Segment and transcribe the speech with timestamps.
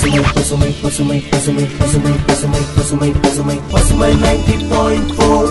[0.00, 5.50] பசுமை பசுமை பசுமை பசுமை பசுமை பசுமை பசுமை பசுமை பசுமை நைன்டி பாயிண்ட் போர்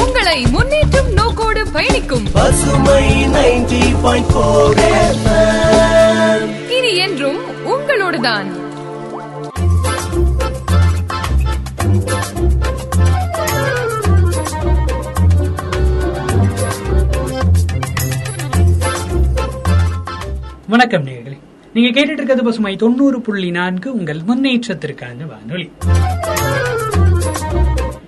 [0.00, 4.80] உங்களை முன்னேற்றும் நோக்கோடு பயணிக்கும் பசுமை நைன்டி பாயிண்ட் போர்
[6.70, 8.48] இனி என்றும் உங்களோடுதான்.
[20.68, 21.36] வணக்கம் நேர்களே
[21.72, 23.92] நீங்க கேட்டுட்டு இருக்கிறது பசுமை தொண்ணூறு புள்ளி நான்கு.
[23.92, 25.72] உங்கள் முன்னேற்றத்திற்கான வானொலி.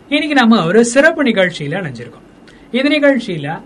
[0.08, 2.24] இன்னைக்கு நாம ஒரு சிறப்பு நிகழ்ச்சியில அணைஞ்சிருக்கோம்.
[2.70, 3.60] இந்த நிகழ்ச்சியில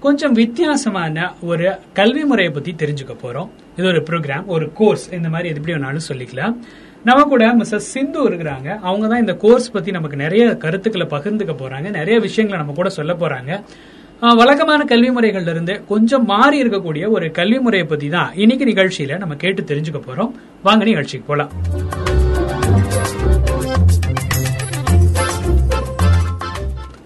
[0.00, 3.50] கொஞ்சம் வித்தியாசமான ஒரு கல்வி முறையை பத்தி தெரிஞ்சுக்க போறோம்.
[3.76, 6.54] இது ஒரு ப்ரோக்ராம் ஒரு கோர்ஸ் இந்த மாதிரி எது எப்படி வேணாலும் சொல்லிக்கலாம்.
[7.04, 8.78] நம்ம கூட மிஸ்ஸஸ் சிந்து இருக்கிறாங்க.
[8.78, 11.90] அவங்க தான் இந்த கோர்ஸ் பத்தி நமக்கு நிறைய கருத்துக்களை பகிர்ந்துக்க போறாங்க.
[11.90, 13.62] நிறைய விஷயங்களை நம்ம கூட சொல்ல போறாங்க.
[14.20, 19.34] வழக்கமான கல்வி முறைகள்ல இருந்து கொஞ்சம் மாறி இருக்கக்கூடிய ஒரு கல்வி முறையை பத்தி தான் இன்னைக்கு நிகழ்ச்சியில நம்ம
[19.34, 20.30] கேட்டு தெரிஞ்சுக்க போறோம்.
[20.62, 21.50] வாங்க நிகழ்ச்சிக்கு போலாம்.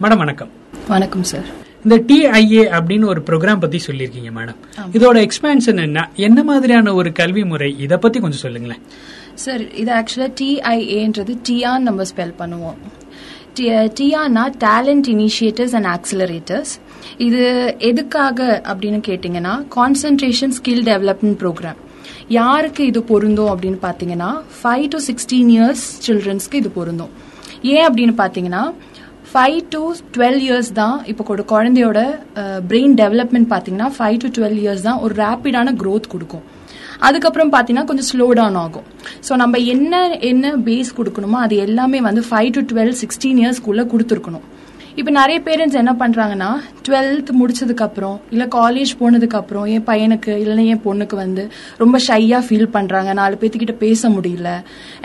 [0.02, 0.50] மேடம் வணக்கம்.
[0.88, 1.48] வணக்கம் சார்
[1.84, 4.56] இந்த டிஐஏ அப்படின்னு ஒரு ப்ரோக்ராம் பத்தி சொல்லியிருக்கீங்க மேடம்.
[4.92, 6.10] இதோட எக்ஸ்பான்ஷன் என்ன?
[6.14, 7.78] என்ன மாதிரியான ஒரு கல்வி முறை?
[7.78, 8.82] இத பத்தி கொஞ்சம் சொல்லுங்களேன்.
[9.34, 12.80] சார் இது ஆக்சுவலாக டிஐஏன்றது டிஆன் நம்ம ஸ்பெல் பண்ணுவோம்.
[13.98, 16.72] டிஆனா டேலண்ட் இனிஷியேட்டர்ஸ் அண்ட் ஆக்சிலரேட்டர்ஸ்
[17.26, 17.42] இது
[17.90, 21.80] எதுக்காக அப்படின்னு கேட்டிங்கன்னா கான்சன்ட்ரேஷன் ஸ்கில் டெவலப்மெண்ட் ப்ரோக்ராம்
[22.38, 27.12] யாருக்கு இது பொருந்தும் அப்படின்னு பார்த்தீங்கன்னா ஃபைவ் டு சிக்ஸ்டீன் இயர்ஸ் சில்ட்ரன்ஸ்க்கு இது பொருந்தும்.
[27.74, 28.62] ஏன் அப்படின்னு பார்த்தீங்கன்னா
[29.32, 29.80] ஃபைவ் டு
[30.14, 31.98] டுவெல் இயர்ஸ் தான் இப்போ ஒரு குழந்தையோட
[32.70, 36.44] பிரெயின் டெவலப்மெண்ட் பார்த்தீங்கன்னா ஃபைவ் டு டுவெல் இயர்ஸ் தான் ஒரு ரேப்பிடான க்ரோத் கொடுக்கும்.
[37.08, 38.86] அதுக்கப்புறம் பார்த்தீங்கன்னா கொஞ்சம் ஸ்லோ டவுன் ஆகும்.
[39.26, 44.46] ஸோ நம்ம என்ன என்ன பேஸ் கொடுக்கணுமோ அது எல்லாமே வந்து ஃபைவ் டு டுவெல் சிக்ஸ்டீன் இயர்ஸ்க்குள்ளே கொடுத்துருக்கணும்.
[44.98, 46.48] இப்போ நிறைய பேரண்ட்ஸ் என்ன பண்ணுறாங்கன்னா
[46.86, 51.42] டுவெல்த் முடிச்சதுக்கப்புறம் இல்லை காலேஜ் போனதுக்கப்புறம் என் பையனுக்கு இல்லைன்னா என் பொண்ணுக்கு வந்து
[51.82, 54.50] ரொம்ப ஷையாக ஃபீல் பண்ணுறாங்க நாலு பேர்த்துக்கிட்ட பேச முடியல.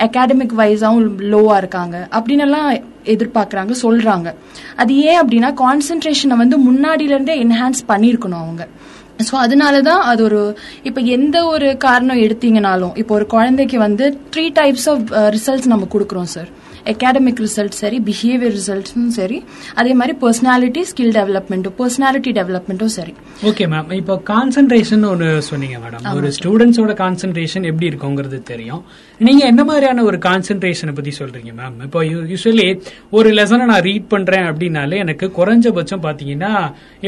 [0.05, 1.95] அகாடமிக் வைஸாகவும் லோவாக இருக்காங்க.
[2.17, 2.69] அப்படின்னுலாம்
[3.13, 4.27] எதிர்பார்க்குறாங்க சொல்கிறாங்க
[4.83, 8.63] அது ஏன் அப்படின்னா கான்சென்ட்ரேஷனை வந்து முன்னாடியிலேருந்தே என்ஹான்ஸ் பண்ணியிருக்கணும் அவங்க.
[9.27, 10.39] ஸோ அதனால தான் அது ஒரு
[10.87, 15.05] இப்போ எந்த ஒரு காரணம் எடுத்தீங்கனாலும் இப்போ ஒரு குழந்தைக்கு வந்து த்ரீ டைப்ஸ் ஆஃப்
[15.37, 16.49] ரிசல்ட்ஸ் நம்ம கொடுக்குறோம் சார்
[16.91, 19.37] அகாடமிக் ரிசல்ட் சரி பிஹேவியர் ரிசல்ட்ஸும் சரி
[19.81, 23.13] அதே மாதிரி பர்சனாலிட்டி ஸ்கில் டெவலப்மெண்ட்டும் பர்சனாலிட்டி டெவலப்மெண்ட்டும் சரி.
[23.49, 28.81] ஓகே மேம் இப்போ கான்சென்ட்ரேஷன் ஒன்று சொன்னீங்க மேடம் ஒரு ஸ்டூடெண்ட்ஸோட கான்சென்ட்ரேஷன் எப்படி இருக்குங்கிறது தெரியும்.
[29.19, 31.99] நீங்க என்ன மாதிரியான ஒரு கான்சென்ட்ரேஷனை பத்தி சொல்றீங்க மேம் இப்போ
[32.33, 32.67] யூஸ்வலி
[33.17, 36.53] ஒரு லெசனை நான் ரீட் பண்றேன் அப்படின்னாலே எனக்கு குறைஞ்சபட்சம் பாத்தீங்கன்னா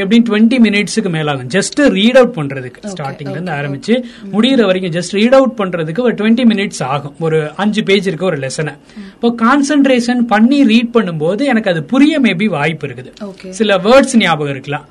[0.00, 1.50] எப்படியும் டுவெண்ட்டி மினிட்ஸுக்கு மேலாகும்.
[1.56, 3.94] ஜஸ்ட் ரீட் அவுட் பண்றதுக்கு ஸ்டார்டிங்ல இருந்து ஆரம்பிச்சு
[4.34, 7.14] முடியிற வரைக்கும் ஜஸ்ட் ரீட் அவுட் பண்றதுக்கு ஒரு டுவெண்ட்டி மினிட்ஸ் ஆகும்.
[7.26, 8.74] ஒரு அஞ்சு பேஜ் இருக்க ஒரு லெசனை
[9.14, 9.30] இப்போ
[9.68, 13.10] கான்சென்ட்ரேஷன் பண்ணி ரீட் பண்ணும்போது எனக்கு அது புரிய மேபி வாய்ப்பு இருக்குது.
[13.58, 14.84] சில வேர்ட்ஸ் ஞாபகம் இருக்கலாம்.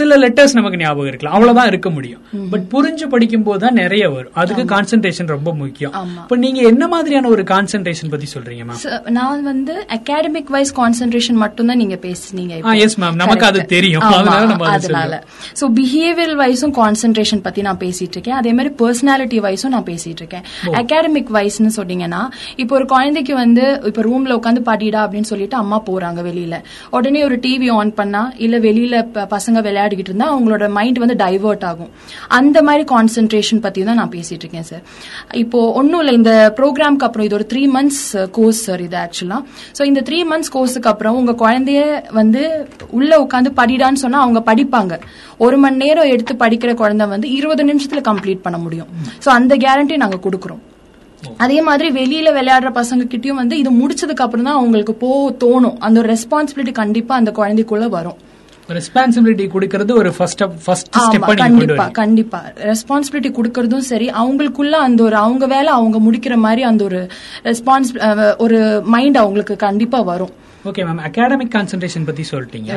[0.00, 1.34] சில லெட்டர்ஸ் நமக்கு ஞாபகம் இருக்கலாம்.
[1.36, 2.20] அவ்வளவுதான் இருக்க முடியும்.
[2.52, 4.32] பட் புரிஞ்சு படிக்கும் போது தான் நிறைய வரும்.
[4.42, 5.94] அதுக்கு கான்சென்ட்ரேஷன் ரொம்ப முக்கியம்.
[6.22, 11.70] இப்ப நீங்க என்ன மாதிரியான ஒரு கான்சென்ட்ரேஷன் பத்தி சொல்றீங்க மேம் நான் வந்து அகாடமிக் வைஸ் கான்சென்ட்ரேஷன் மட்டும்
[11.72, 13.14] தான் நீங்க பேசுனீங்க yes ma'am.
[13.22, 13.60] நமக்கு அது.
[13.74, 14.04] தெரியும்.
[14.76, 15.22] அதனால
[15.60, 18.38] சோ பிஹேவியர் வைஸும் கான்சென்ட்ரேஷன் பத்தி நான் பேசிட்டு இருக்கேன்.
[18.40, 20.44] அதே மாதிரி பர்சனாலிட்டி வைஸும் நான் பேசிட்டு இருக்கேன்.
[20.82, 22.22] அகாடமிக் வைஸ்னு சொன்னீங்கன்னா
[22.62, 26.56] இப்போ ஒரு குழந்தைக்கு வந்து இப்போ ரூம்ல உட்காந்து படிடா அப்படின்னு சொல்லிட்டு அம்மா போறாங்க வெளியில.
[26.96, 28.94] உடனே ஒரு டிவி ஆன் பண்ணா இல்ல வெளியில
[29.34, 31.90] பசங்க விளையாடிக்கிட்டு இருந்தா அவங்களோட மைண்ட் வந்து டைவர்ட் ஆகும்.
[32.38, 34.84] அந்த மாதிரி கான்சென்ட்ரேஷன் பத்தி தான் நான் பேசிட்டு இருக்கேன் சார்
[35.42, 38.02] இப்போ ஒன்றும் இல்லை இந்த ப்ரோக்ராம்க்கு அப்புறம் இது ஒரு த்ரீ மந்த்ஸ்
[38.38, 39.40] கோர்ஸ் சார் இது ஆக்சுவலா
[39.78, 41.80] ஸோ இந்த த்ரீ மந்த்ஸ் கோர்ஸுக்கு அப்புறம் உங்க குழந்தைய
[42.20, 42.42] வந்து
[42.98, 44.94] உள்ள உட்காந்து படிடான்னு சொன்னா அவங்க படிப்பாங்க.
[45.44, 48.90] ஒரு மணி நேரம் எடுத்து படிக்கிற குழந்தை வந்து இருபது நிமிஷத்துல கம்ப்ளீட் பண்ண முடியும்.
[49.24, 50.62] ஸோ அந்த கேரண்டி நாங்க கொடுக்குறோம்.
[51.44, 55.10] அதே மாதிரி வெளியில விளையாடுற பசங்க கிட்டயும் வந்து இது முடிச்சதுக்கு அப்புறம் தான் அவங்களுக்கு போ
[55.44, 55.76] தோணும்.
[55.86, 58.18] அந்த ஒரு ரெஸ்பான்சிபிலிட்டி கண்டிப்பா அந்த குழந்தைக்குள்ள வரும்.
[58.76, 62.40] ரெஸ்பான்சிபிலிட்டி கொடுக்கறது ஒரு ஃபர்ஸ்ட் ஃபர்ஸ்ட் கொண்டு கண்டிப்பா கண்டிப்பா.
[62.70, 67.00] ரெஸ்பான்சிபிலிட்டி கொடுக்கறதும் சரி அவங்களுக்குள்ள அந்த ஒரு அவங்க வேலை அவங்க முடிக்கிற மாதிரி அந்த ஒரு
[67.50, 67.90] ரெஸ்பான்ஸ்
[68.46, 68.58] ஒரு
[68.94, 70.32] மைண்ட் அவங்களுக்கு கண்டிப்பா வரும்.
[70.70, 72.70] ஓகே மேம் அகாடமிக் கான்சென்ட்ரேஷன் பத்தி சொல்லிட்டீங்க.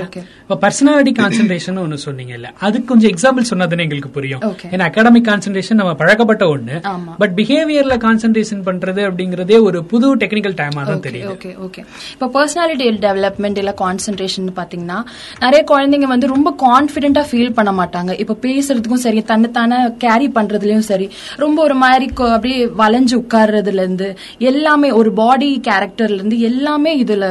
[0.44, 4.42] இப்ப பர்சனாலிட்டி கான்சென்ட்ரேஷன் ஒன்னு சொன்னீங்கல்ல அதுக்கு கொஞ்சம் எக்ஸாம்பிள் சொன்னதுன்னு எங்களுக்கு புரியும்.
[4.74, 6.46] ஏன்னா அகாடமிக் கான்சென்ட்ரேஷன் நம்ம பழக்கப்பட்ட
[6.94, 7.14] ஆமா.
[7.22, 11.32] பட் பிஹேவியர்ல கான்சென்ட்ரேஷன் பண்றது அப்படிங்கறதே ஒரு புது டெக்னிக்கல் டைமா தான் தெரியுது.
[11.36, 11.84] ஓகே ஓகே
[12.14, 15.00] இப்போ பர்சனாலிட்டி டெவலப்மெண்ட் இல்ல கான்சென்ட்ரேஷன் பாத்தீங்கன்னா
[15.46, 18.12] நிறைய குழந்தைங்க வந்து ரொம்ப கான்பிடென்ட்டா ஃபீல் பண்ண மாட்டாங்க.
[18.24, 24.10] இப்போ பேசுறதுக்கும் சரி தன்னைத்தானே கேரி பண்றதுலயும் சரி ரொம்ப ஒரு மாதிரி அப்படியே வளைஞ்சு உட்கார்றதுல இருந்து
[24.52, 27.26] எல்லாமே ஒரு பாடி கேரக்டர்ல இருந்து எல்லாமே இதுல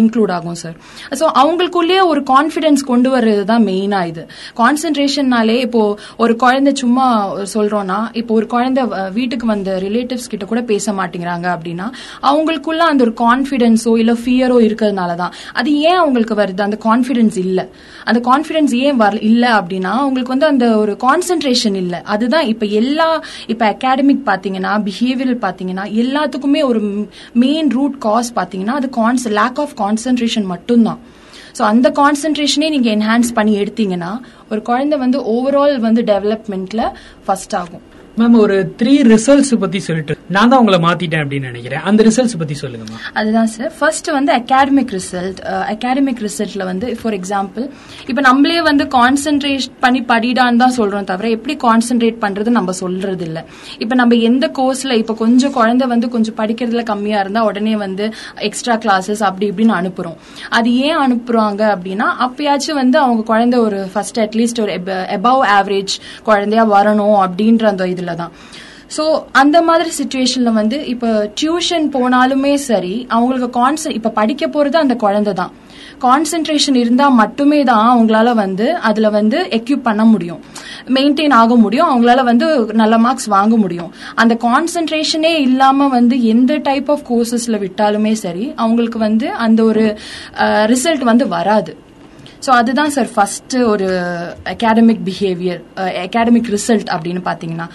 [0.00, 0.76] இன்க்ளூட் ஆகும் சார்
[1.20, 4.22] ஸோ அவங்களுக்குள்ளேயே ஒரு கான்ஃபிடென்ஸ் கொண்டு வர்றது தான் மெயினாக இது.
[4.60, 5.82] கான்சென்ட்ரேஷன்னாலே இப்போ
[6.24, 7.06] ஒரு குழந்தை சும்மா
[7.54, 8.82] சொல்கிறோன்னா இப்போ ஒரு குழந்தை
[9.18, 11.86] வீட்டுக்கு வந்த ரிலேட்டிவ்ஸ் கிட்ட கூட பேச மாட்டேங்கிறாங்க அப்படின்னா
[12.30, 16.60] அவங்களுக்குள்ள அந்த ஒரு கான்ஃபிடென்ஸோ இல்லை ஃபியரோ இருக்கிறதுனால தான் அது ஏன் அவங்களுக்கு வருது?
[16.68, 17.64] அந்த கான்ஃபிடென்ஸ் இல்லை.
[18.08, 21.98] அந்த கான்ஃபிடன்ஸ் ஏன் வர இல்லை அப்படின்னா அவங்களுக்கு வந்து அந்த ஒரு கான்சென்ட்ரேஷன் இல்லை.
[22.14, 23.08] அதுதான் இப்போ எல்லா
[23.52, 26.80] இப்போ அகாடமிக் பார்த்தீங்கன்னா பிஹேவியரல் பார்த்தீங்கன்னா எல்லாத்துக்குமே ஒரு
[27.44, 31.00] மெயின் ரூட் காஸ் பார்த்தீங்கன்னா அது கான்ஸ் லேக் ஆஃப் கான்சென்ட்ரேஷன் மட்டும்தான்.
[31.58, 34.12] ஸோ அந்த கான்சென்ட்ரேஷனே நீங்கள் என்ஹான்ஸ் பண்ணி எடுத்தீங்கன்னா
[34.52, 36.84] ஒரு குழந்தை வந்து ஓவரால் வந்து டெவலப்மெண்ட்ல
[37.26, 37.84] ஃபர்ஸ்ட் ஆகும்.
[38.20, 41.80] மேம் ஒரு த்ரீ ரிசல்ட்ஸ் பத்தி சொல்லிட்டு நான் தான் உங்களை மாத்திட்டேன் அப்படின்னு நினைக்கிறேன்.
[41.80, 42.84] அந்த ரிசல்ட்ஸ் பத்தி சொல்லுங்க
[43.14, 45.40] அதுதான் சார் ஃபர்ஸ்ட் வந்து அகாடமிக் ரிசல்ட்
[45.72, 47.68] அகாடமிக் ரிசல்ட்ல வந்து ஃபார் எக்ஸாம்பிள்
[48.08, 53.44] இப்போ நம்மளே வந்து கான்சென்ட்ரேட் பண்ணி படிடான்னு தான் சொல்றோம் தவிர எப்படி கான்சென்ட்ரேட் பண்றது நம்ம சொல்றது இல்ல
[53.78, 58.76] இப்போ நம்ம எந்த கோர்ஸ்ல இப்போ கொஞ்சம் குழந்தை வந்து கொஞ்சம் படிக்கிறதுல கம்மியா இருந்தா உடனே வந்து எக்ஸ்ட்ரா
[58.76, 60.16] கிளாஸஸ் அப்படி இப்படின்னு அனுப்புறோம்.
[60.50, 64.72] அது ஏன் அனுப்புறாங்க அப்படின்னா அப்பயாச்சும் வந்து அவங்க குழந்தை ஒரு ஃபர்ஸ்ட் அட்லீஸ்ட் ஒரு
[65.18, 68.34] எபவ் ஆவரேஜ் குழந்தையா வரணும் அப்படின்ற அந்த இதுல தான்
[68.94, 69.04] ஸோ
[69.40, 71.10] அந்த மாதிரி சுச்சுவேஷன்ல வந்து இப்போ
[71.40, 75.52] டியூஷன் போனாலுமே சரி அவங்களுக்கு கான்சன் இப்போ படிக்க போறது அந்த குழந்தை தான்.
[76.04, 80.40] கான்சென்ட்ரேஷன் இருந்தா மட்டுமே தான் அவங்களால வந்து அதுல வந்து எக்யூப் பண்ண முடியும்.
[80.96, 81.88] மெயின்டைன் ஆக முடியும்.
[81.90, 82.46] அவங்களால வந்து
[82.80, 83.90] நல்ல மார்க்ஸ் வாங்க முடியும்.
[84.22, 89.84] அந்த கான்சென்ட்ரேஷனே இல்லாம வந்து எந்த டைப் ஆஃப் கோர்சஸ்ல விட்டாலுமே சரி அவங்களுக்கு வந்து அந்த ஒரு
[90.74, 91.74] ரிசல்ட் வந்து வராது.
[92.46, 93.88] ஸோ அதுதான் சார் ஃபர்ஸ்ட் ஒரு
[94.54, 95.60] அகாடமிக் பிஹேவியர்
[96.06, 97.68] அகாடமிக் ரிசல்ட் அப்படின்னு பார்த்தீங்கன்னா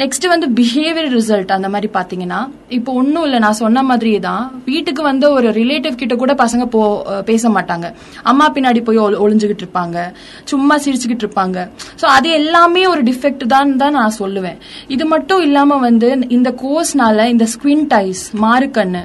[0.00, 2.40] நெக்ஸ்ட் வந்து பிஹேவியர் ரிசல்ட் அந்த மாதிரி பாத்தீங்கன்னா
[2.76, 6.80] இப்போ ஒன்றும் இல்லை நான் சொன்ன மாதிரியே தான் வீட்டுக்கு வந்து ஒரு ரிலேட்டிவ் கிட்ட கூட பசங்க போ
[7.30, 7.86] பேச மாட்டாங்க.
[8.30, 9.98] அம்மா பின்னாடி போய் ஒளிஞ்சுக்கிட்டு இருப்பாங்க.
[10.52, 11.58] சும்மா சிரிச்சுக்கிட்டு இருப்பாங்க.
[12.00, 14.58] ஸோ அது எல்லாமே ஒரு டிஃபெக்ட் தான் தான் நான் சொல்லுவேன்.
[14.96, 19.04] இது மட்டும் இல்லாம வந்து இந்த கோர்ஸ்னால இந்த ஸ்குவின் டைஸ் மாறுக்கண்ணு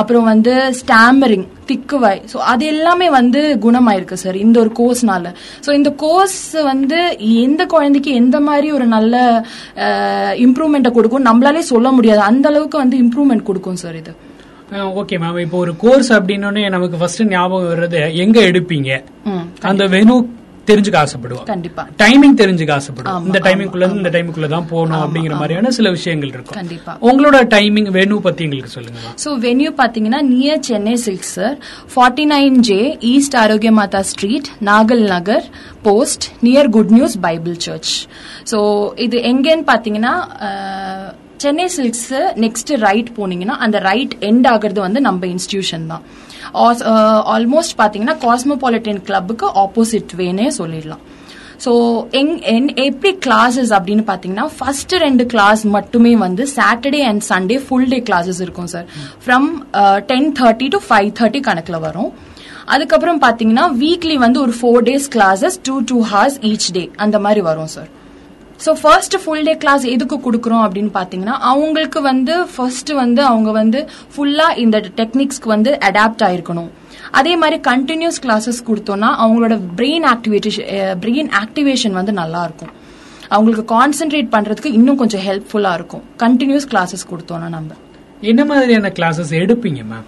[0.00, 2.20] அப்புறம் வந்து ஸ்டாமரிங் திக்குவாய்.
[2.32, 5.32] ஸோ அது எல்லாமே வந்து குணமாயிருக்கு சார் இந்த ஒரு கோர்ஸ்னால
[5.66, 6.40] ஸோ இந்த கோர்ஸ்
[6.72, 6.98] வந்து
[7.44, 9.14] எந்த குழந்தைக்கு எந்த மாதிரி ஒரு நல்ல
[10.46, 12.22] இம்ப்ரூவ்மெண்ட்டை கொடுக்கும் நம்மளாலே சொல்ல முடியாது.
[12.30, 14.14] அந்த அளவுக்கு வந்து இம்ப்ரூவ்மெண்ட் கொடுக்கும் சார் இது.
[15.00, 18.90] ஓகே மேம் இப்போ ஒரு கோர்ஸ் அப்படின்னோடனே நமக்கு ஃபர்ஸ்ட் ஞாபகம் வர்றது எங்க எடுப்பீங்க?
[19.70, 20.16] அந்த வெனு
[20.66, 21.82] தெரிஞ்சுக்க ஆசைப்படுவோம் கண்டிப்பா.
[22.00, 24.12] டைமிங் தெரிஞ்சுக்க ஆசைப்படுவோம் இந்த ஆமா, டைமிங்குள்ள இருந்து இந்த.
[24.14, 25.34] டைமுக்குள்ள தான் போகணும் அப்படிங்கிற.
[25.38, 26.56] மாதிரியான சில விஷயங்கள் இருக்கும்.
[26.56, 26.92] கண்டிப்பா.
[27.08, 29.00] உங்களோட டைமிங் வெனு பத்தி எங்களுக்கு சொல்லுங்க.
[29.24, 31.56] ஸோ வென்யூ பார்த்தீங்கன்னா near Chennai Silk sir
[31.92, 32.80] forty nine J
[33.10, 35.46] east Arokiya Matha street Nagal Nagar
[35.84, 37.92] post near Good News Bible church
[38.52, 38.58] so
[39.04, 40.14] இது எங்கேன்னு பார்த்தீங்கன்னா
[40.46, 41.10] ah,
[41.42, 42.10] Chennai Silks
[42.42, 46.04] next right போனீங்கன்னா அந்த ரைட் எண்ட் ஆகிறது வந்து நம்ம இன்ஸ்டிடியூஷன் தான்.
[47.34, 51.02] ஆல்மோஸ்ட் பார்த்தீங்கன்னா காஸ்மோபாலிட்டன் கிளப்புக்கு ஆப்போசிட் வேனே சொல்லிடலாம்.
[51.64, 51.72] ஸோ
[52.20, 57.88] எங் என் எப்படி கிளாஸஸ் அப்படின்னு பார்த்தீங்கன்னா ஃபர்ஸ்ட் ரெண்டு கிளாஸ் மட்டுமே வந்து Saturday and Sunday full
[57.92, 58.86] day classes இருக்கும் sir
[59.24, 59.48] from
[60.10, 62.10] ten thirty to five thirty கணக்கில் வரும்.
[62.74, 67.42] அதுக்கப்புறம் பார்த்தீங்கன்னா வீக்லி வந்து ஒரு four days classes two two hours each day அந்த மாதிரி
[67.50, 67.90] வரும் sir
[68.64, 73.80] so first full day class எதுக்கு கொடுக்குறோம் அப்படின்னு பார்த்தீங்கன்னா அவங்களுக்கு வந்து ஃபர்ஸ்ட் வந்து அவங்க வந்து
[74.14, 76.70] ஃபுல்லாக இந்த டெக்னிக்ஸ்க்கு வந்து அடாப்ட் ஆயிருக்கணும்.
[77.20, 80.68] அதே மாதிரி கண்டினியூஸ் கிளாஸஸ் கொடுத்தோம்னா அவங்களோட பிரெயின் ஆக்டிவேஷன்
[81.02, 82.72] பிரெயின் ஆக்டிவேஷன் வந்து நல்லா இருக்கும்.
[83.34, 86.04] அவங்களுக்கு கான்சென்ட்ரேட் பண்றதுக்கு இன்னும் கொஞ்சம் ஹெல்ப்ஃபுல்லா இருக்கும்.
[86.24, 87.70] கண்டினியூஸ் கிளாஸஸ் கொடுத்தோம்னா நம்ம.
[88.30, 90.04] என்ன மாதிரியான கிளாஸஸ் எடுப்பீங்க மேம்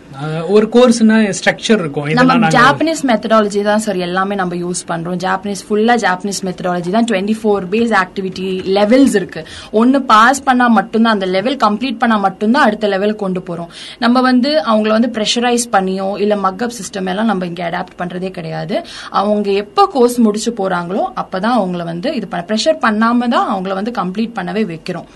[0.54, 2.06] ஒரு கோர்ஸ்னா ஸ்ட்ரக்சர் இருக்கும்.
[2.18, 5.18] நம்ம ஜாப்பனீஸ் மெத்தடாலஜி தான் சார் எல்லாமே நம்ம யூஸ் பண்றோம்.
[5.24, 7.08] ஜாப்பனீஸ் ஃபுல்லா ஜாப்பனீஸ் மெத்தடாலஜி தான்.
[7.10, 8.46] Twenty four phase activity
[8.78, 9.42] levels இருக்கு.
[9.80, 13.70] ஒன்னு பாஸ் பண்ணா மட்டும்தான் அந்த லெவல் கம்ப்ளீட் பண்ணா மட்டும்தான் அடுத்த லெவல் கொண்டு போறோம்.
[14.04, 18.76] நம்ம வந்து அவங்கள வந்து ப்ரெஷரைஸ் பண்ணியோ இல்ல மக்கப் சிஸ்டம் எல்லாம் நம்ம இங்க அடாப்ட் பண்றதே கிடையாது.
[19.22, 24.36] அவங்க எப்ப கோர்ஸ் முடிச்சு போறாங்களோ அப்பதான் அவங்கள வந்து இது ப்ரெஷர் பண்ணாம தான் அவங்கள வந்து கம்ப்ளீட்
[24.40, 25.08] பண்ணவே வைக்கிறோம்.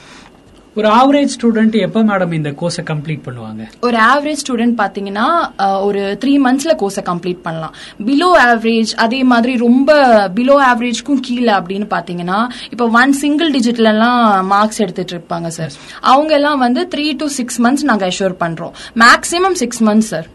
[0.76, 3.62] ஒரு ஆவரேஜ் ஸ்டூடெண்ட் எப்ப மேடம் இந்த கோர்ஸை கம்ப்ளீட் பண்ணுவாங்க?
[3.80, 5.24] ஒரு ஆவரேஜ் ஸ்டூடெண்ட் பாத்தீங்கன்னா
[5.58, 7.74] அஹ், ஒரு த்ரீ மந்த்ஸ்ல கோர்ஸை கம்ப்ளீட் பண்ணலாம்.
[8.00, 9.90] பிலோ ஆவரேஜ் அதே மாதிரி ரொம்ப
[10.34, 12.38] பிலோ ஆவரேஜ்க்கும் கீழே அப்படின்னு பாத்தீங்கன்னா
[12.70, 15.74] இப்போ ஒன் சிங்கிள் டிஜிட்ல எல்லாம் மார்க்ஸ் எடுத்துட்டு இருப்பாங்க சார்
[16.06, 18.74] அவங்க எல்லாம் வந்து த்ரீ டு சிக்ஸ் மந்த்ஸ் நாங்க அஷ்யூர் பண்றோம்.
[19.04, 20.28] மேக்ஸிமம் சிக்ஸ் மந்த்ஸ் சார்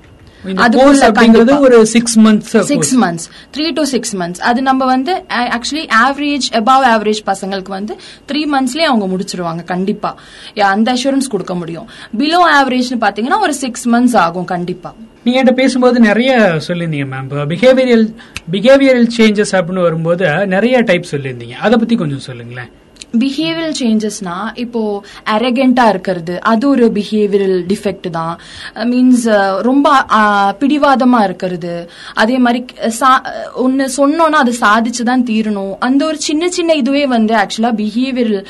[0.46, 6.48] அப்படிங்கிறது ஒரு six months six months three to six months அது நம்ம வந்து ஆக்சுவலி ஆவரேஜ்
[6.52, 7.98] above ஆவரேஜ் பசங்களுக்கு வந்து
[8.32, 10.20] த்ரீ மந்த்ஸ்லயே அவங்க முடிச்சிருவாங்க கண்டிப்பா.
[10.56, 11.90] அந்த அஷூரன்ஸ் கொடுக்க முடியும்.
[12.18, 14.94] பிலோ ஆவரேஜ்னு பாத்தீங்கன்னா ஒரு சிக்ஸ் மந்த்ஸ் ஆகும் கண்டிப்பா.
[15.24, 18.16] நீங்க என்கிட்ட பேசும்போது நிறைய சொல்லியிருந்தீங்க மேம் பிஹேவியரல்
[18.52, 21.54] பிஹேவியரல் சேஞ்சஸ் அப்படின்னு வரும்போது நிறைய டைப் சொல்லியிருந்தீங்க.
[21.54, 22.70] அதை பத்தி கொஞ்சம் சொல்லுங்களேன்.
[23.18, 26.42] பிஹேவியல் சேஞ்சஸ்னா இப்போ அரகண்டா இருக்கிறது.
[26.42, 28.40] அது ஒரு பிஹேவியரல் டிஃபெக்ட் தான்.
[28.76, 31.90] மீன்ஸ் uh, ரொம்ப uh, பிடிவாதமா இருக்கிறது.
[32.14, 35.76] அதே மாதிரி uh, சா- ஒன்னு சொன்னோம்னா அது சாதிச்சு தான் தீரணும்.
[35.80, 38.46] அந்த ஒரு சின்ன சின்ன இதுவே வந்து ஆக்சுவலா பிஹேவியரல்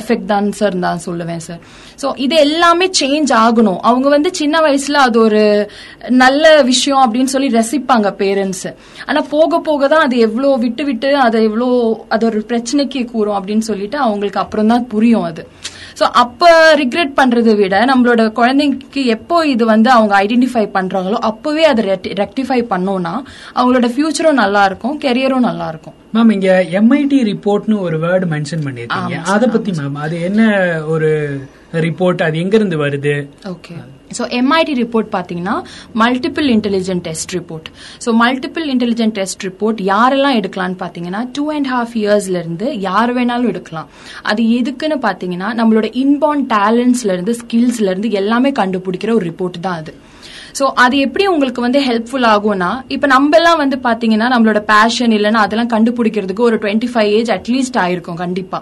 [0.00, 1.58] எஃபெக்ட் தான் சார் நான் சொல்லுவேன் சார்
[2.02, 3.80] ஸோ இது எல்லாமே சேஞ்ச் ஆகணும்.
[3.82, 5.42] அவங்க வந்து சின்ன வயசுல அது ஒரு
[6.22, 8.68] நல்ல விஷயம் அப்படின்னு சொல்லி ரசிப்பாங்க பேரண்ட்ஸ்
[9.06, 11.68] ஆனா போக போக தான் அது எவ்வளோ விட்டு விட்டு அதை எவ்வளோ
[12.08, 15.44] அது ஒரு பிரச்சனைக்கு கூறும் அப்படின்னு சொல்லிட்டு அவங்களுக்கு அப்புறம் தான் புரியும் அது.
[16.00, 16.48] ஸோ அப்ப
[16.82, 21.84] ரிக்ரெட் பண்றதை விட நம்மளோட குழந்தைக்கு எப்போ இது வந்து அவங்க ஐடென்டிஃபை பண்றாங்களோ அப்பவே அதை
[22.22, 23.14] ரெக்டிஃபை பண்ணோம்னா
[23.56, 25.96] அவங்களோட ஃபியூச்சரும் நல்லா இருக்கும் கெரியரும் நல்லா இருக்கும்.
[26.14, 26.50] மேம் இங்க
[26.80, 30.42] எம்ஐடி ரிப்போர்ட்னு ஒரு வேர்டு மென்ஷன் பண்ணிருக்கீங்க அத பத்தி மேம் அது என்ன
[30.86, 31.10] ஒரு
[31.72, 33.14] ரிப்போர்ட் அது எங்கேருந்து வருது?
[33.52, 33.74] ஓகே
[34.18, 35.54] ஸோ எம்ஐடி ரிப்போர்ட் பார்த்தீங்கன்னா
[35.94, 37.66] multiple intelligent test report
[38.04, 43.48] so multiple intelligent test report யாரெல்லாம் எடுக்கலாம்னு பார்த்தீங்கன்னா டூ அண்ட் ஹாஃப் இயர்ஸ்ல இருந்து யார் வேணாலும்
[43.48, 43.88] எடுக்கலாம்.
[44.22, 49.94] அது எதுக்குன்னு பார்த்தீங்கன்னா நம்மளோட இன்பார்ன் டேலண்ட்ஸ்ல இருந்து ஸ்கில்ஸ்ல இருந்து எல்லாமே கண்டுபிடிக்கிற ஒரு ரிப்போர்ட் தான் அது.
[50.58, 55.40] ஸோ அது எப்படி உங்களுக்கு வந்து ஹெல்ப்ஃபுல் ஆகும்னா இப்போ நம்ம எல்லாம் வந்து பாத்தீங்கன்னா நம்மளோட பேஷன் இல்லைன்னா
[55.46, 58.58] அதெல்லாம் கண்டுபிடிக்கிறதுக்கு ஒரு டுவெண்ட்டி ஃபைவ் ஏஜ் அட்லீஸ்ட் ஆயிருக்கும் கண்டிப்பா.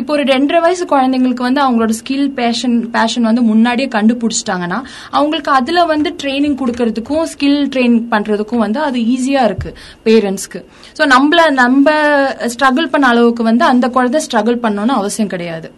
[0.00, 4.78] இப்போ ஒரு ரெண்டரை வயசு குழந்தைங்களுக்கு வந்து அவங்களோட ஸ்கில் பேஷன் பேஷன் வந்து முன்னாடியே கண்டுபிடிச்சிட்டாங்கன்னா
[5.16, 9.72] அவங்களுக்கு அதுல வந்து ட்ரைனிங் கொடுக்கறதுக்கும் ஸ்கில் ட்ரெயின் பண்றதுக்கும் வந்து அது ஈஸியா இருக்கு
[10.08, 10.62] பேரண்ட்ஸ்க்கு
[10.98, 11.86] ஸோ நம்மள நம்ம
[12.54, 15.68] ஸ்ட்ரகிள் பண்ண அளவுக்கு வந்து அந்த குழந்தை ஸ்ட்ரகிள் பண்ணணும்னு அவசியம் கிடையாது.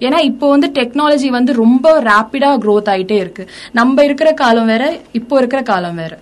[0.00, 3.44] ஏன்னா இப்போ வந்து டெக்னாலஜி வந்து ரொம்ப ரேப்பிடா க்ரோத் ஆயிட்டே இருக்கு.
[3.72, 6.12] நம்ம இருக்கிற காலம் வேற இப்போ இருக்கிற காலம் வேற.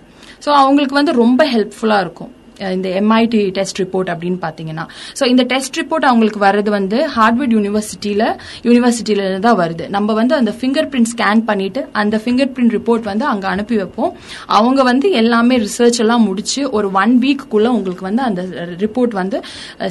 [0.45, 2.31] ஸோ அவங்களுக்கு வந்து ரொம்ப ஹெல்ப்ஃபுல்லா இருக்கும்.
[2.75, 4.85] இந்த எம்ஐடி டெஸ்ட் ரிப்போர்ட் அப்படின்னு பாத்தீங்கன்னா
[5.19, 8.23] ஸோ இந்த டெஸ்ட் ரிப்போர்ட் அவங்களுக்கு வர்றது வந்து ஹார்ட்வர்ட் யூனிவர்சிட்டியில
[8.67, 9.87] யூனிவர்சிட்டியில இருந்து தான் வருது.
[9.95, 14.11] நம்ம வந்து அந்த ஃபிங்கர் பிரிண்ட் ஸ்கேன் பண்ணிட்டு அந்த ஃபிங்கர் பிரிண்ட் ரிப்போர்ட் வந்து அங்க அனுப்பி வைப்போம்.
[14.57, 18.41] அவங்க வந்து எல்லாமே ரிசர்ச் எல்லாம் முடிச்சு ஒரு ஒன் வீக்குள்ள உங்களுக்கு வந்து அந்த
[18.85, 19.37] ரிப்போர்ட் வந்து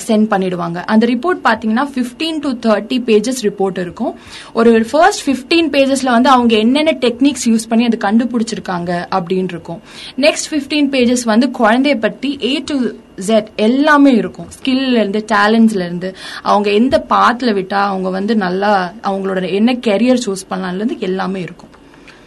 [0.07, 0.79] சென்ட் பண்ணிடுவாங்க.
[0.93, 4.13] அந்த ரிப்போர்ட் பாத்தீங்கன்னா 15 டு தேர்ட்டி பேஜஸ் ரிப்போர்ட் இருக்கும்.
[4.53, 9.81] ஒரு ஃபர்ஸ்ட் 15 பேஜஸ்ல வந்து அவங்க என்னென்ன டெக்னிக்ஸ் யூஸ் பண்ணி அது கண்டுபிடிச்சிருக்காங்க அப்படின்னு இருக்கும்.
[10.27, 14.49] நெக்ஸ்ட் 15 பேஜஸ் வந்து குழந்தைய பத்தி ஏ டு ஜெட் எல்லாமே இருக்கும்.
[14.59, 20.45] ஸ்கில்ல இருந்து டேலண்ட்ஸ்ல இருந்து அவங்க எந்த பாத்துல விட்டா அவங்க வந்து நல்லா அவங்களோட என்ன கெரியர் சூஸ்
[20.51, 21.68] பண்ணலாம்ல இருந்து எல்லாமே இருக்கும்.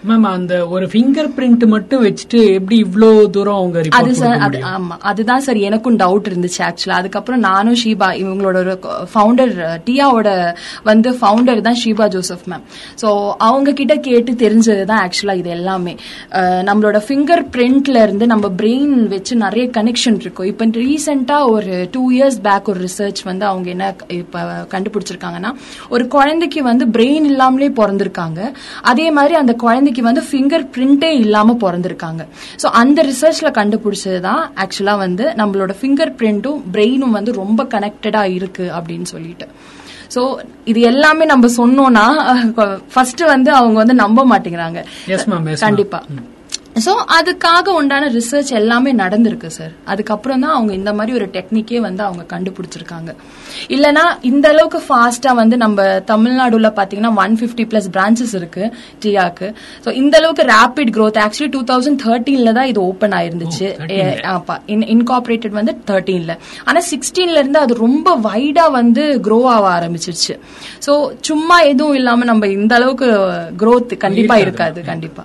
[0.02, 4.96] மேம் அந்த ஒரு ஃபிங்கர் பிரிண்ட் மட்டும் வச்சுட்டு எப்படி இவ்ளோ தூரம் அவங்க அது சார் அது ஆமா.
[5.10, 8.74] அதுதான் சார் எனக்கும் டவுட் இருந்துச்சு ஆக்சுவலா அதுக்கப்புறம் நானும் ஷீபா இவங்களோட ஒரு
[9.12, 9.52] ஃபவுண்டர்
[9.88, 10.30] டியாவோட
[10.90, 12.64] வந்து ஃபவுண்டர் தான் ஷீபா ஜோசப் மேம்
[13.02, 13.10] ஸோ
[13.48, 15.94] அவங்க கிட்ட கேட்டு தெரிஞ்சது தான் ஆக்சுவலா இது எல்லாமே.
[16.70, 20.50] நம்மளோட ஃபிங்கர் பிரிண்ட்ல இருந்து நம்ம பிரெயின் வச்சு நிறைய கனெக்ஷன் இருக்கும்.
[20.52, 23.86] இப்போ ரீசெண்டா ஒரு டூ இயர்ஸ் பேக் ஒரு ரிசர்ச் வந்து அவங்க என்ன
[24.20, 24.44] இப்ப
[24.74, 25.54] கண்டுபிடிச்சிருக்காங்கன்னா
[25.90, 28.40] ஒரு குழந்தைக்கு வந்து பிரெயின் இல்லாமலே பிறந்திருக்காங்க.
[28.92, 29.54] அதே மாதிரி அந்த
[29.92, 32.22] குழந்தைக்கு வந்து ஃபிங்கர் பிரிண்டே இல்லாம பிறந்திருக்காங்க.
[32.62, 38.66] ஸோ அந்த ரிசர்ச்ல கண்டுபிடிச்சது தான் ஆக்சுவலா வந்து நம்மளோட ஃபிங்கர் பிரிண்ட்டும் பிரெயினும் வந்து ரொம்ப கனெக்டடா இருக்கு
[38.78, 39.48] அப்படின்னு சொல்லிட்டு.
[40.16, 40.22] ஸோ
[40.72, 42.06] இது எல்லாமே நம்ம சொன்னோம்னா
[42.94, 44.80] ஃபர்ஸ்ட் வந்து அவங்க வந்து நம்ப மாட்டேங்கிறாங்க.
[45.66, 46.00] கண்டிப்பா.
[46.86, 52.04] ஸோ அதுக்காக உண்டான ரிசர்ச் எல்லாமே நடந்திருக்கு சார் அதுக்கப்புறம் தான் அவங்க இந்த மாதிரி ஒரு டெக்னிக்கே வந்து
[52.08, 53.10] அவங்க கண்டுபிடிச்சிருக்காங்க.
[53.76, 58.64] இல்லனா இந்த அளவுக்கு ஃபாஸ்டா வந்து நம்ம தமிழ்நாடுல பாத்தீங்கன்னா ஒன் பிப்டி பிளஸ் பிரான்ச்சஸ் இருக்கு
[59.04, 59.48] டியாக்கு
[59.86, 61.18] ஸோ இந்த அளவுக்கு rapid growth.
[61.26, 63.68] Actually two thousand தேர்ட்டீன்ல தான் இது ஓப்பன் ஆயிருந்துச்சு.
[63.74, 64.24] ஓ, 13 ல.
[64.36, 64.56] ஆப்பா
[64.96, 66.36] இன்கார்பரேட்டட் வந்து தேர்ட்டீன்ல
[66.70, 70.36] ஆனா சிக்ஸ்டீன்ல இருந்து அது ரொம்ப வைடா வந்து க்ரோ ஆக ஆரம்பிச்சிருச்சு.
[70.88, 70.94] சோ
[71.30, 73.10] சும்மா எதுவும் இல்லாம நம்ம இந்த அளவுக்கு
[73.64, 74.80] growth கண்டிப்பா இருக்காது.
[74.80, 75.24] இருக்காது கண்டிப்பா.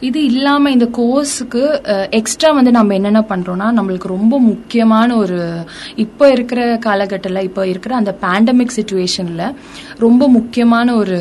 [0.00, 5.64] இது இல்லாம இந்த கோர்ஸுக்கு எக்ஸ்ட்ரா வந்து நம்ம என்னென்ன பண்றோம்னா நம்மளுக்கு ரொம்ப முக்கியமான ஒரு
[5.96, 9.54] இப்போ இருக்கிற காலகட்டத்தில் இப்போ இருக்கிற அந்த பேண்டமிக் சுச்சுவேஷன்ல
[9.98, 11.16] ரொம்ப முக்கியமான ஒரு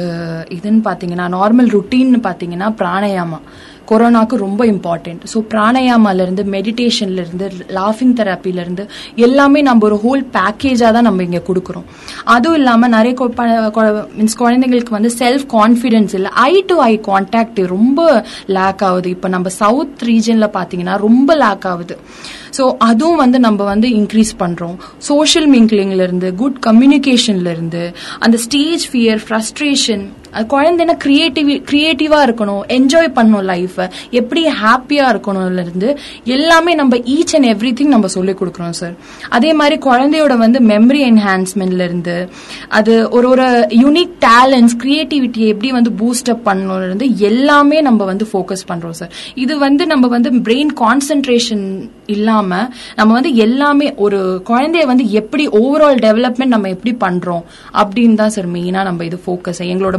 [0.50, 3.46] இதுன்னு பாத்தீங்கன்னா நார்மல் ருட்டீன் பாத்தீங்கன்னா பிராணயாமம்.
[3.92, 8.84] கொரோனாக்கு ரொம்ப இம்பார்ட்டன்ட் ஸோ பிராணயாமால இருந்து மெடிடேஷன்ல இருந்து லாஃபிங் தெரப்பில இருந்து
[9.16, 11.86] எல்லாமே நம்ம ஒரு ஹோல் பேக்கேஜா தான் நம்ம இங்க கொடுக்குறோம்.
[12.36, 13.14] அதுவும் இல்லாம நிறைய
[14.18, 16.30] மீன்ஸ் குழந்தைங்களுக்கு வந்து செல்ஃப் கான்ஃபிடென்ஸ் இல்ல.
[16.50, 18.00] ஐ டு ஐ கான்டாக்ட் ரொம்ப
[18.58, 19.10] லேக் ஆகுது.
[19.10, 21.98] இப்போ நம்ம சவுத் ரீஜன்ல பாத்தீங்கன்னா ரொம்ப லேக் ஆகுது.
[22.58, 24.76] ஸோ அதுவும் வந்து நம்ம வந்து இன்க்ரீஸ் பண்றோம்.
[25.10, 27.84] சோஷியல் மிங்கிளிங்லேருந்து குட் கம்யூனிகேஷன்ல இருந்து
[28.20, 30.06] அந்த ஸ்டேஜ் ஃபியர் ஃப்ரஸ்ட்ரேஷன்
[30.50, 35.90] குழந்தைனா கிரியேட்டிவ் கிரியேட்டிவா இருக்கணும் என்ஜாய் பண்ணணும் லைஃபை எப்படி ஹாப்பியா இருக்கணும்ல இருந்து
[36.36, 38.96] எல்லாமே நம்ம ஈச் அண்ட் எவ்ரி திங் நம்ம சொல்லி கொடுக்குறோம் சார்
[39.32, 42.18] அதே மாதிரி குழந்தையோட வந்து மெமரி என்ஹான்ஸ்மெண்ட்ல இருந்து
[42.72, 43.48] அது ஒரு ஒரு
[43.80, 49.14] யூனிக் டேலண்ட்ஸ் கிரியேட்டிவிட்டியை எப்படி வந்து பூஸ்ட் அப் பண்ணணும்ல இருந்து எல்லாமே நம்ம வந்து ஃபோக்கஸ் பண்றோம் சார்
[49.38, 51.66] இது வந்து நம்ம வந்து பிரெயின் கான்சென்ட்ரேஷன்
[52.10, 52.50] இல்லாம
[52.96, 54.18] நம்ம வந்து எல்லாமே ஒரு
[54.50, 59.62] குழந்தைய வந்து எப்படி ஓவரால் டெவலப்மெண்ட் நம்ம எப்படி பண்றோம் அப்படின்னு தான் சார் மெயினா நம்ம இது ஃபோக்கஸ்
[59.68, 59.98] எங்களோட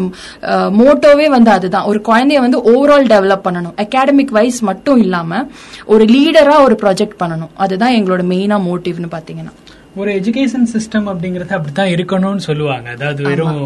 [0.80, 1.84] மோட்டோவே வந்து அதுதான்.
[1.84, 3.76] ஒரு குழந்தைய வந்து ஓவரால் டெவலப் பண்ணணும்.
[3.76, 5.48] அகாடமிக் வைஸ் மட்டும் இல்லாம
[5.84, 7.52] ஒரு லீடரா ஒரு ப்ராஜெக்ட் பண்ணணும்.
[7.54, 9.54] அதுதான் எங்களோட மெயினா மோட்டிவ்னு பாத்தீங்கன்னா.
[9.96, 12.90] ஒரு எஜுகேஷன் சிஸ்டம் அப்படிங்கறது அப்படித்தான் இருக்கணும்னு சொல்லுவாங்க.
[12.90, 13.60] அதாவது வெறும்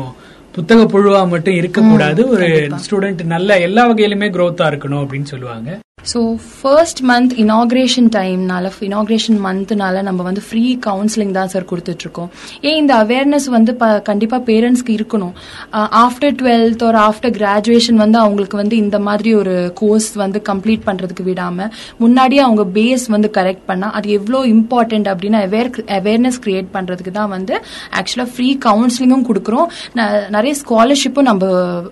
[0.53, 2.29] புத்தக புழுவா மட்டும் இருக்கக்கூடாது.
[2.29, 2.47] ஒரு
[2.85, 5.79] ஸ்டூடெண்ட் நல்ல எல்லா வகையிலுமே growth-ஆ இருக்கணும் அப்படின்னு சொல்லுவாங்க.
[6.15, 12.29] ஸோ ஃபர்ஸ்ட் மந்த் இனாக்ரேஷன் டைம்னால இனாக்ரேஷன் மந்த்னால நம்ம வந்து ஃப்ரீ கவுன்சிலிங் தான் சார் கொடுத்துட்ருக்கோம்.
[12.61, 15.33] ஏன் இந்த அவேர்னஸ் வந்து ப- கண்டிப்பாக பேரண்ட்ஸ்க்கு இருக்கணும்.
[15.73, 21.23] ஆஃப்டர் டுவெல்த் ஒரு ஆஃப்டர் கிராஜுவேஷன் வந்து அவங்களுக்கு வந்து இந்த மாதிரி ஒரு கோர்ஸ் வந்து கம்ப்ளீட் பண்ணுறதுக்கு
[21.23, 27.11] விடாமல் முன்னாடியே அவங்க பேஸ் வந்து கரெக்ட் பண்ணால் அது எவ்வளோ இம்பார்ட்டண்ட் அப்படின்னு அவேர் அவேர்னஸ் கிரியேட் பண்ணுறதுக்கு
[27.11, 27.61] தான் வந்து
[27.93, 29.67] ஆக்சுவலாக ஃப்ரீ கவுன்சிலிங்கும் கொடுக்குறோம்.
[29.95, 31.47] ந- நிறைய ஸ்காலர்ஷிப்பும் நம்ம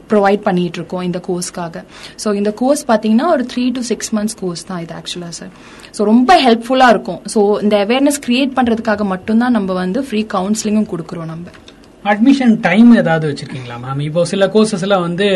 [0.08, 1.84] ப்ரொவைட் பண்ணிகிட்ருக்கோம் இருக்கோம் இந்த கோர்ஸ்க்காக
[2.24, 5.52] ஸோ இந்த கோர்ஸ் பார்த்தீங்கன்னா ஒரு three to six months course தான் இது ஆக்சுவலாக சார்
[5.96, 7.20] ஸோ ரொம்ப ஹெல்ப்ஃபுல்லாக இருக்கும்.
[7.34, 11.48] ஸோ இந்த அவேர்னஸ் கிரியேட் பண்ணுறதுக்காக மட்டும்தான் நம்ம வந்து ஃப்ரீ கவுன்சிலிங்கும் கொடுக்குறோம் நம்ம.
[12.10, 15.26] அட்மிஷன் டைம் ஏதாவது வச்சிருக்கீங்களா மேம் இப்போ சில கோர்சஸ் எல்லாம் வந்து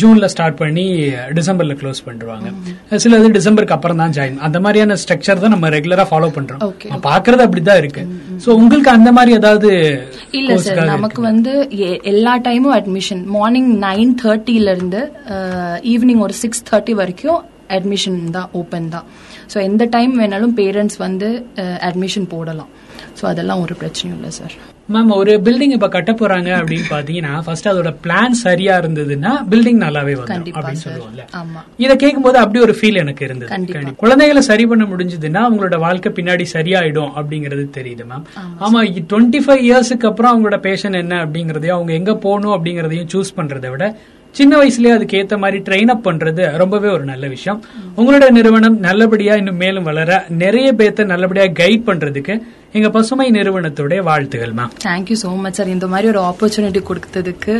[0.00, 0.84] ஜூன்ல ஸ்டார்ட் பண்ணி
[1.38, 2.48] டிசம்பர்ல க்ளோஸ் பண்ணிடுவாங்க.
[3.02, 6.62] சிலது டிசம்பருக்கு அப்புறம் தான் ஜாயின் அந்த மாதிரியான ஸ்ட்ரக்சர் தான் நம்ம ரெகுலரா ஃபாலோ பண்றோம்.
[7.08, 8.02] பாக்குறது அப்படிதான் இருக்கு.
[8.44, 9.70] சோ உங்களுக்கு அந்த மாதிரி ஏதாவது
[10.40, 11.20] இல்ல சார் நமக்கு?
[11.30, 11.54] வந்து
[12.12, 15.02] எல்லா டைமும் அட்மிஷன் மார்னிங் நைன் தேர்ட்டில இருந்து
[15.94, 17.40] ஈவினிங் ஒரு சிக்ஸ் தேர்ட்டி வரைக்கும்
[17.78, 19.06] அட்மிஷன் தான் ஓப்பன் தான்.
[19.52, 21.30] ஸோ எந்த டைம் வேணாலும் பேரண்ட்ஸ் வந்து
[21.88, 22.70] அட்மிஷன் போடலாம்.
[23.18, 24.54] ஸோ அதெல்லாம் ஒரு பிரச்சனையும் இல்லை சார்
[24.88, 30.14] மேம் ஒரு பில்டிங் இப்ப கட்ட போறாங்க அப்படின்னு பாத்தீங்கன்னா ஃபர்ஸ்ட் அதோட பிளான் சரியா இருந்ததுன்னா பில்டிங் நல்லாவே
[30.18, 31.60] வரும் அப்படின்னு ஆமா.
[31.84, 33.50] இத கேட்கும்போது அப்படி ஒரு ஃபீல் எனக்கு இருந்தது.
[34.02, 38.24] குழந்தைகளை சரி பண்ண முடிஞ்சதுன்னா அவங்களோட வாழ்க்கை பின்னாடி சரியாயிடும் அப்படிங்கறது தெரியுது மேம்
[38.66, 38.80] ஆமா
[39.12, 43.86] டுவெண்ட்டி ஃபைவ் இயர்ஸ்க்கு அப்புறம் அவங்களோட பேஷன் என்ன அப்படிங்கறதையும் அவங்க எங்க போகணும் அப்படிங்கறதையும் சூஸ் பண்றதை விட
[44.34, 47.58] சின்ன வயசுலயே அதுக்கு ஏத்த மாதிரி ட்ரெயின் அப் பண்றது ரொம்பவே ஒரு நல்ல விஷயம்.
[47.96, 52.34] உங்களோட நிறுவனம் நல்லபடியா இன்னும் மேலும் வளர நிறைய பேர்த்த நல்லபடியா கைட் பண்றதுக்கு
[52.72, 57.54] எங்க பசுமை நிறுவனத்துடைய வாழ்த்துகள் ma'am thank you so much sir இந்த மாதிரி ஒரு ஆப்பர்ச்சுனிட்டி கொடுத்ததுக்கு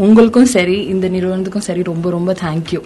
[0.00, 2.76] உங்களுக்கும் சரி இந்த நிறுவனத்துக்கும் சரி ரொம்ப ரொம்ப தேங்க்யூ